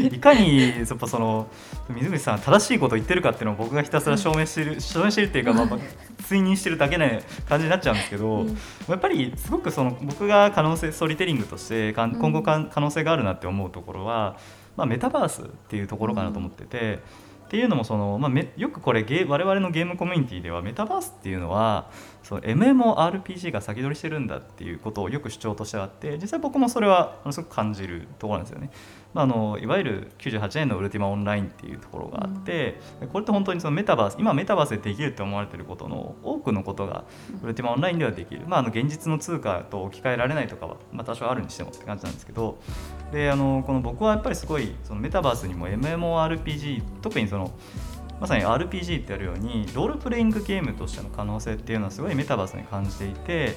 [0.00, 1.46] いかにやっぱその
[1.90, 5.78] 水口さん正しいこと言ってるかっていうのを僕がひたすら証明してる 証明してるっていうか、まあ、まあ
[6.24, 7.06] 追認してるだけな
[7.46, 8.56] 感じになっちゃうんですけど、うん、
[8.88, 14.38] やっぱりすごくその僕が可能性ストーリーテリングとして今後可能性があるなって思うところは、
[14.74, 17.00] まあ、メタバースっていうところかなと思ってて。
[17.48, 21.90] っていうのもその、まあ、よくこれゲ我々のゲームコミュニティではメタバースっていうのは
[22.22, 28.70] その MMORPG が先取りしてるんだっていうことをよく主張としてあって実際僕もそれはすごく感じるところなんですよね。
[29.14, 37.04] まあ、あのいわゆる98年のウルティマオンラインっていうところがあって、うん、これって本当にそのメタバース今メタバースでできるって思われてることの多くのことが
[37.42, 42.58] ウルティマオンラインではできる、まあ、あの現実の通貨と置き換えられないとかは、まあ、多少あるにしてもって感じなんですけど
[43.12, 47.50] であのこの僕はやっぱりすごいそのメタバースにも MMORPG 特にその
[48.20, 53.56] まさに RPG ってやるようにロールプレイングゲームとしての可能性っていうのはすごいメタバースに感じていて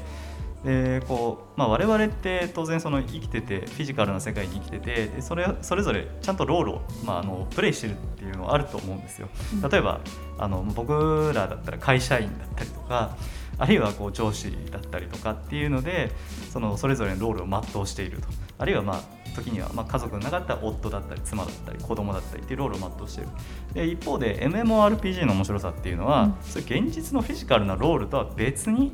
[0.63, 9.27] でこうまあ、我々って当然その生きててフィジカルな世界に生きててでそれそれぞれちゃんとロールを、まあ、あのプレイしてるっていうのはあると思うんですよ。
[9.71, 10.01] 例えば
[10.37, 13.17] あの僕らだったら会社員だったりとか
[13.57, 16.11] あるいはこう上司だったりとかっていうので
[16.51, 18.27] そのそれぞれのロールを全うしていると
[18.59, 23.29] あるいはまあ時には、まあ、家族の中だったら夫だったり妻だったり子供だったりっていうロールを全うしている
[23.73, 28.93] で一方で MMORPG の面白さっていうのは、うん、それ現実のフィジカルなロールとは別に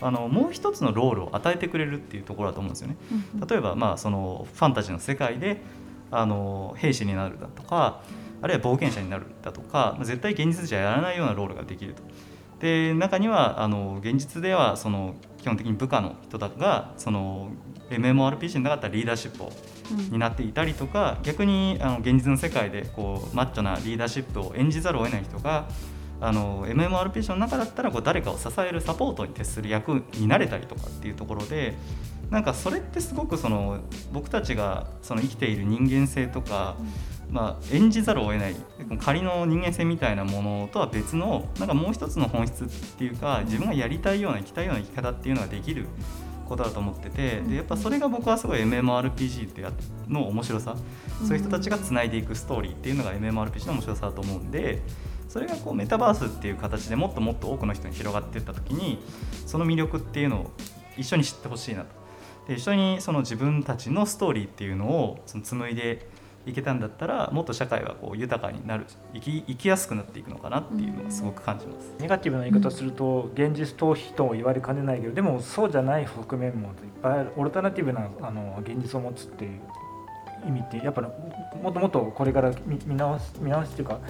[0.00, 2.96] あのもう一つのロールを与えてくれるっていうところだと思うんですよね。
[3.48, 5.60] 例えば、まあ、そのファンタジーの世界で
[6.10, 8.02] あの兵士になるだとか
[8.40, 12.02] あるいは冒険者になるだとか絶対現実じゃやらないようなロールができると。
[12.60, 17.50] で中にはあの現実ではその基本的に部下の人がその
[17.90, 19.52] MMORPG の中だったらリーダーシップを
[20.10, 25.68] になっていたりとか、うん、逆にあの現実の世界でこうマッチョなリーダーシップを演じざるを得ない人が
[26.20, 31.74] あの MMORPG の中だったらこう誰かを支えるサポートに徹する役になれたりとかっていうところで
[32.30, 33.80] なんかそれってすごくその
[34.12, 36.76] 僕たちがその生きている人間性とか、
[37.30, 38.56] まあ、演じざるを得ない
[39.00, 45.86] 仮の人間性みたいなものとは別のなんかもう一つの本質っていうか自分がやりたいような生きたいような生き方っていうのができる
[46.48, 49.72] ことだと思っててでやっぱそれが僕はすごい MMORPG ってや
[50.08, 50.76] の面白さ。
[51.26, 54.80] そういう人たちがつないでいくストーリーっていうのが MMORPG の面白さだと思うんで
[55.28, 58.98] それがこうメタバースっていう形でもっともっと多くの人に広がっていった時に
[59.46, 60.50] その魅力っていうのを
[60.96, 61.88] 一緒に知ってほしいなと。
[62.46, 66.08] で一緒にその自分たちのストーリーっていうのをその紡いで
[66.48, 77.32] いけたんだったらもっと社会はこう豊かになる生き生きやすくなっていくのかなっていうのはすごく感じます、ネガティブな言い方すると現実逃避とも言われかねないけどでもそうじゃない側面もいっぱいある。
[77.36, 79.60] オルタナティブなあの現実を持つっていう
[80.46, 81.06] 意味ってやっぱり
[81.62, 84.00] もっともっとこれから見見直す見直しっていうか、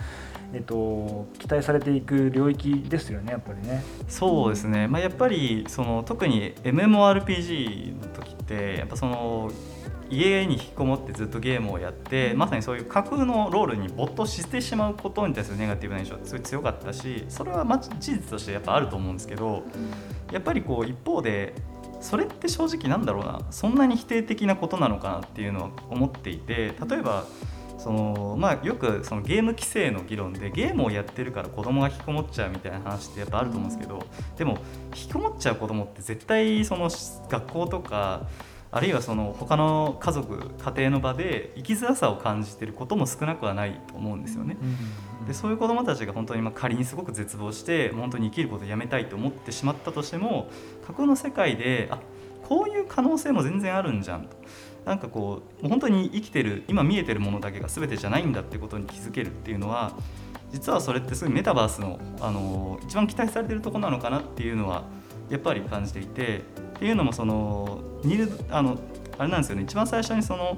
[0.53, 3.83] えっと、期待されていく領域ですよねやっぱりね。
[4.09, 9.51] そうですね、まあ、やっぱりその特に MMORPG の時ってやっぱその
[10.11, 19.63] 家に引きこもってずっとゲームをやってまさにそういう架空のロールに没頭してしまうことに対するネガティブな印象はすごい強かったしそれはま事実としてやっぱあると思うんですけど
[20.33, 21.55] やっぱりこう一方で
[22.01, 27.25] それって正直なんだろうなそんなに否定的なことなのかなっていうのは思っていて例えば
[27.79, 34.05] そのまあ、よくそのゲーム規制の議論でゲームをやってるから子供が引きこもっちゃうみたいな話ってやっぱあると思うんですけど
[34.37, 36.91] でも引きこもっちゃう子供って絶対その
[37.31, 38.27] 学校とか
[38.71, 44.57] あるいはその他の家族家庭の場で生きづらさを感じてることも少なくはないと思うんですよね。
[45.27, 50.51] でそういう子どもたちが本当にま仮にすごく絶望して本当に生きることをやめたいと思ってしまったとしても
[50.87, 52.01] 架空の世界であ
[52.47, 54.37] こういう可能性も全然あるんじゃんと。
[54.85, 59.93] なんかこうもう本当に生きてる今見えてるものだけが全てじゃないんだってことに気づけるっていうのは
[60.51, 64.85] 実はそれってすごいメタバースのあの一番期待されてるとこなのかなっていうのは
[65.29, 66.43] やっぱり感じていて
[66.79, 68.79] っていうのもそのニルあの
[69.19, 69.65] あれなんですよね。
[69.65, 70.57] 一番最初にその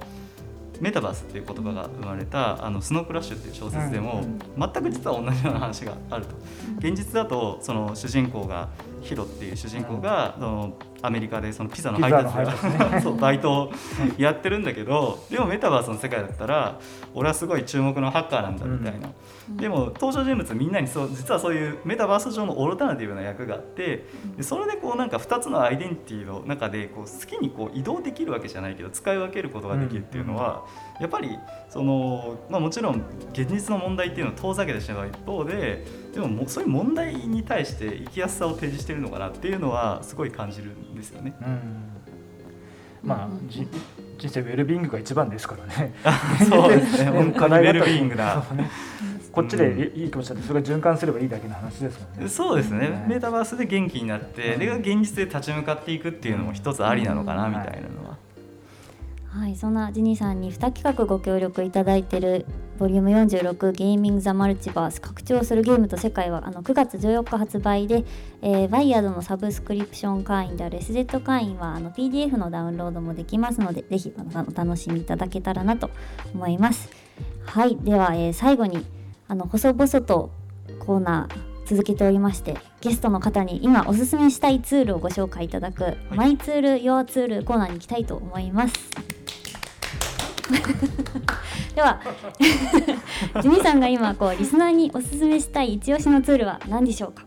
[0.79, 4.23] メタバースっていう言葉が生まれた「あのスノークラッシュ」っていう小説でも、
[4.59, 6.35] 全く実は同じような話があると。
[6.79, 8.69] 現実だとその主人公が
[9.01, 13.73] ヒロっていう主人公が、そのアメリカでそのピザの配達ね、そうバイトを
[14.19, 16.79] やってるんだけどでもメタバースの世界だったら
[17.15, 19.11] 俺はすごい注目のハッカーなんだみたいな、
[19.49, 24.05] うん、でも登場人物みんなにそう実はそういうメタバース上のオルタナティブな役があって
[24.37, 30.67] でそれでこうなんか2つのアイデンティティの中でこう好きにこう移動できるわけじゃないけど使い分けることができるっていうのは、
[31.01, 31.39] やっぱり
[31.69, 40.71] その、まあ、もちろん現実の問題っていうのを遠ざけてしまう一方ででももそういう問題に対して生きやすさを提示しているのかなっていうのはすごい感じる。
[40.71, 41.35] んですよね。
[41.41, 43.69] うん、まあ、うん、人
[44.29, 45.95] 生ウェルビーイングが一番ですからね。
[46.49, 47.11] そうですね。
[47.13, 48.43] 本当にウェルビーイングだ。
[49.33, 52.29] こっちでいい気持ちでそれが循環すればいいだけの話ですもんね。
[52.29, 53.05] そうですね。
[53.09, 58.17] メタバースで元気になって、で現実で立ち向かっていくっていうのも一つありなのかなみたいなのは。
[59.29, 62.47] はい、そんなジニーさんに2企画ご協力いただいている
[62.81, 65.03] ボリューム46ゲーミング・ザ・マルチバース。
[65.03, 68.05] 拡張するゲームと世界はあの9月14日発売で、
[68.41, 75.91] えー、バイヤードのサブスクリプション会員である SZ 会員はあの PDF のダウンロードもできますのでぜひお楽しみいただけたらなと
[76.33, 76.89] 思います。
[77.45, 77.77] はい。
[77.77, 78.87] では、えー、最後に
[79.29, 80.31] あの細々と
[80.79, 88.75] コーナー続けておりましてゲストの方に今おすすめしたいツールをご紹介いただく、はい、マイツール・ヨアツールコーナーに行きたいと思います。
[91.75, 92.01] では
[93.43, 97.25] ジミさんが今こうリスナーにおすすめしたい一押しのツールは何でしょうか？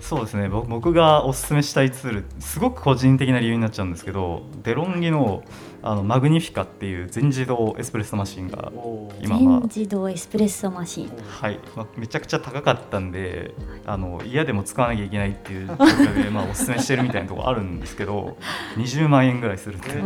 [0.00, 0.48] そうですね。
[0.48, 5.42] 僕がおすすめしたいツールすごく個人的な理由になっちゃうんですけどデロンギの
[5.88, 8.72] あのマグニフィカっていう全自動エスプレッソマシンが
[9.20, 11.10] 今は全自動エスプレッソマシン。
[11.28, 13.54] はい、まあ、めちゃくちゃ高かったんで
[13.86, 18.36] あの嫌でも使わなきゃいけないっていう状況でまあおすすめしてるみたいなところあるんですけど
[18.76, 19.94] 20万円ぐらいするっていう。
[19.94, 20.00] す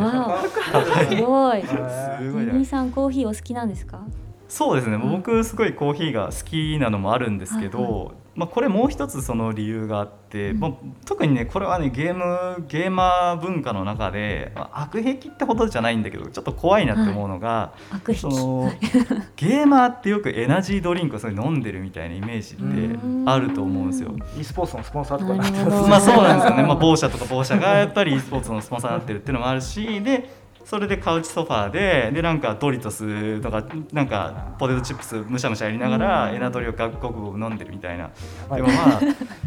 [1.23, 1.63] ごい。
[1.63, 2.65] すごい。
[2.67, 4.03] さんコーヒーお好きなんですか？
[4.49, 10.73] そうですね、僕すごいコーヒーが好きなのもあるんですけど、はいはいまあ、これもう一つその理由があって、うん、まあ、
[11.05, 18.71] 特にねこれはねゲームゲーマー文化の中で、まあ、悪癖ってほどじゃないんだけどちょっと怖いなって思うのが、はい、その
[19.37, 24.15] ゲーマーってよくエナジードリンクをそれ飲んでるみたいなイメージってあると思うんですよ。
[24.39, 38.11] e スポーツのスポンサーとかまあそうなんですよね、まあ、某社とか某社がやっぱり e スポーツのスポンサーになってるっていうのもあるしでそれでカウチソファーででなんかドリトスとかなんかポテトチップスむしゃむしゃやりながらエナドリをごくごく飲んでるみたいな。
[38.55, 39.01] でもまあ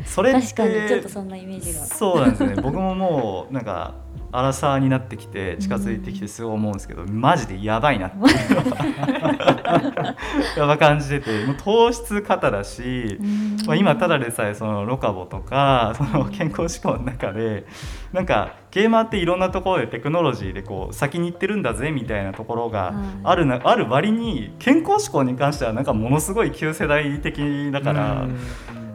[0.05, 1.79] それって確かにちょっとそんなイメージが。
[1.85, 2.55] そうなんですね。
[2.61, 3.93] 僕ももうなんか
[4.33, 8.17] アラサーになってきて近づいてきてすごい思うんですけど、マジでやばいなって
[10.59, 13.19] やば感じててもう糖質過だし、
[13.67, 17.67] まあ、今ただでさえそのロカボとかその健康志向の中で
[18.11, 28.25] なんかゲーマーっていろんなところでテクノロジーでこう先に行ってるんだぜみたいなところがあるな、ある割に健康志向に関してはなんかものすごい旧世代的だから。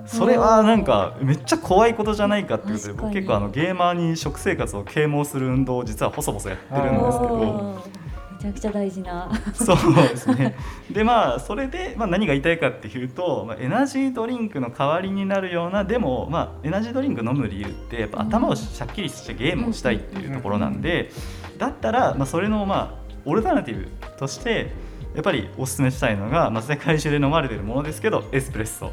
[0.08, 8.08] それはなんかめっちゃ怖いことじゃないかっていうことで僕結構あのゲーマーに食生活を啓蒙する運動を実は細々やってるんですけど。
[8.38, 9.28] めちゃくちゃ大事な。
[9.52, 10.54] そうですね。
[10.90, 21.10] でまあそれで、まあ、何が言いたいかっていうと、まあ、エナジードリンクの代わりになるようなでも、まあ、エナジードリンク飲む理由ってやっぱ頭をしゃっきりしてゲームをしたいっていうところなんで
[21.58, 24.72] だったら、まあ、それのまあオルタナティブとして
[25.18, 28.92] やっぱりおすすめしたいのが、まあ、世界中で飲まれてるものですけどエスプレッソ。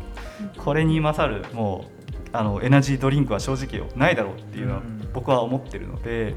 [0.57, 1.85] これに勝るも
[2.33, 4.81] うあのエナジードリンクは正直ないだろうっていうのは
[5.13, 6.35] 僕は思ってるので、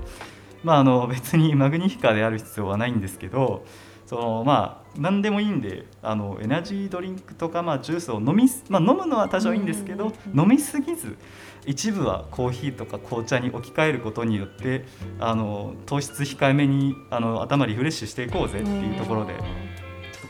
[0.62, 3.64] まあ、あの別にマグニフィカである必要はないんですけど
[4.04, 11.16] そのまあ何でもいいんであのエナジードリンクとか、まあ、ジュースを飲み、まあ、飲むのは多少いいんですけど、飲みすぎず
[11.64, 14.84] 一部はコーヒーとか紅茶に置き換えることによって
[15.18, 19.67] あの糖質控えめにあの頭リフレッシュしていこうぜっていうところで。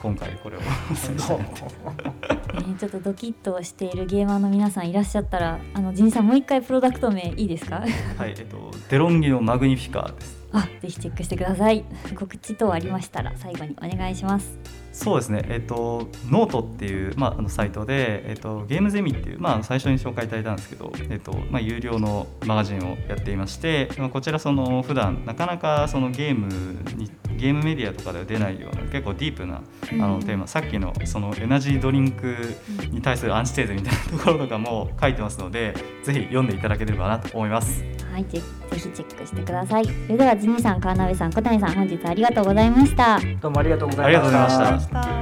[0.01, 7.85] 今回これをちょっとドキッとしているゲーマーの皆さんいらっしゃったらあのジンさんもう一回プロダクト名いいですか？
[8.17, 10.39] はい、えっと、デロンギのマグニフィカーです。
[10.53, 11.85] あぜひチェックしてください。
[12.17, 14.59] 告知等ありましたら最後にお願いします
[14.99, 26.49] そうですね、えっと、ノートっていう、まあ、あのサイトで、えっと、ゲームゼミっていう、まあ、最初に紹介いただいたんですけど、えっとまあ、有料のマガジンをやっていまして、まあ、こちらその普段なかなかそのゲーム
[26.97, 32.35] にゲームメディアとかでは出ないような結構ディープなあのテーマ、さっきのそのエナジードリンク
[32.91, 37.85] に対するアンチテーゼみたいなところとかも書いてますのでぜひ読んでいただければなと思います。
[38.11, 39.85] はいひチェックしてください。
[39.85, 43.21] それではジニさん川辺さん小谷さん本日ありがとうございました。
[43.41, 45.18] どうもありがとうございました。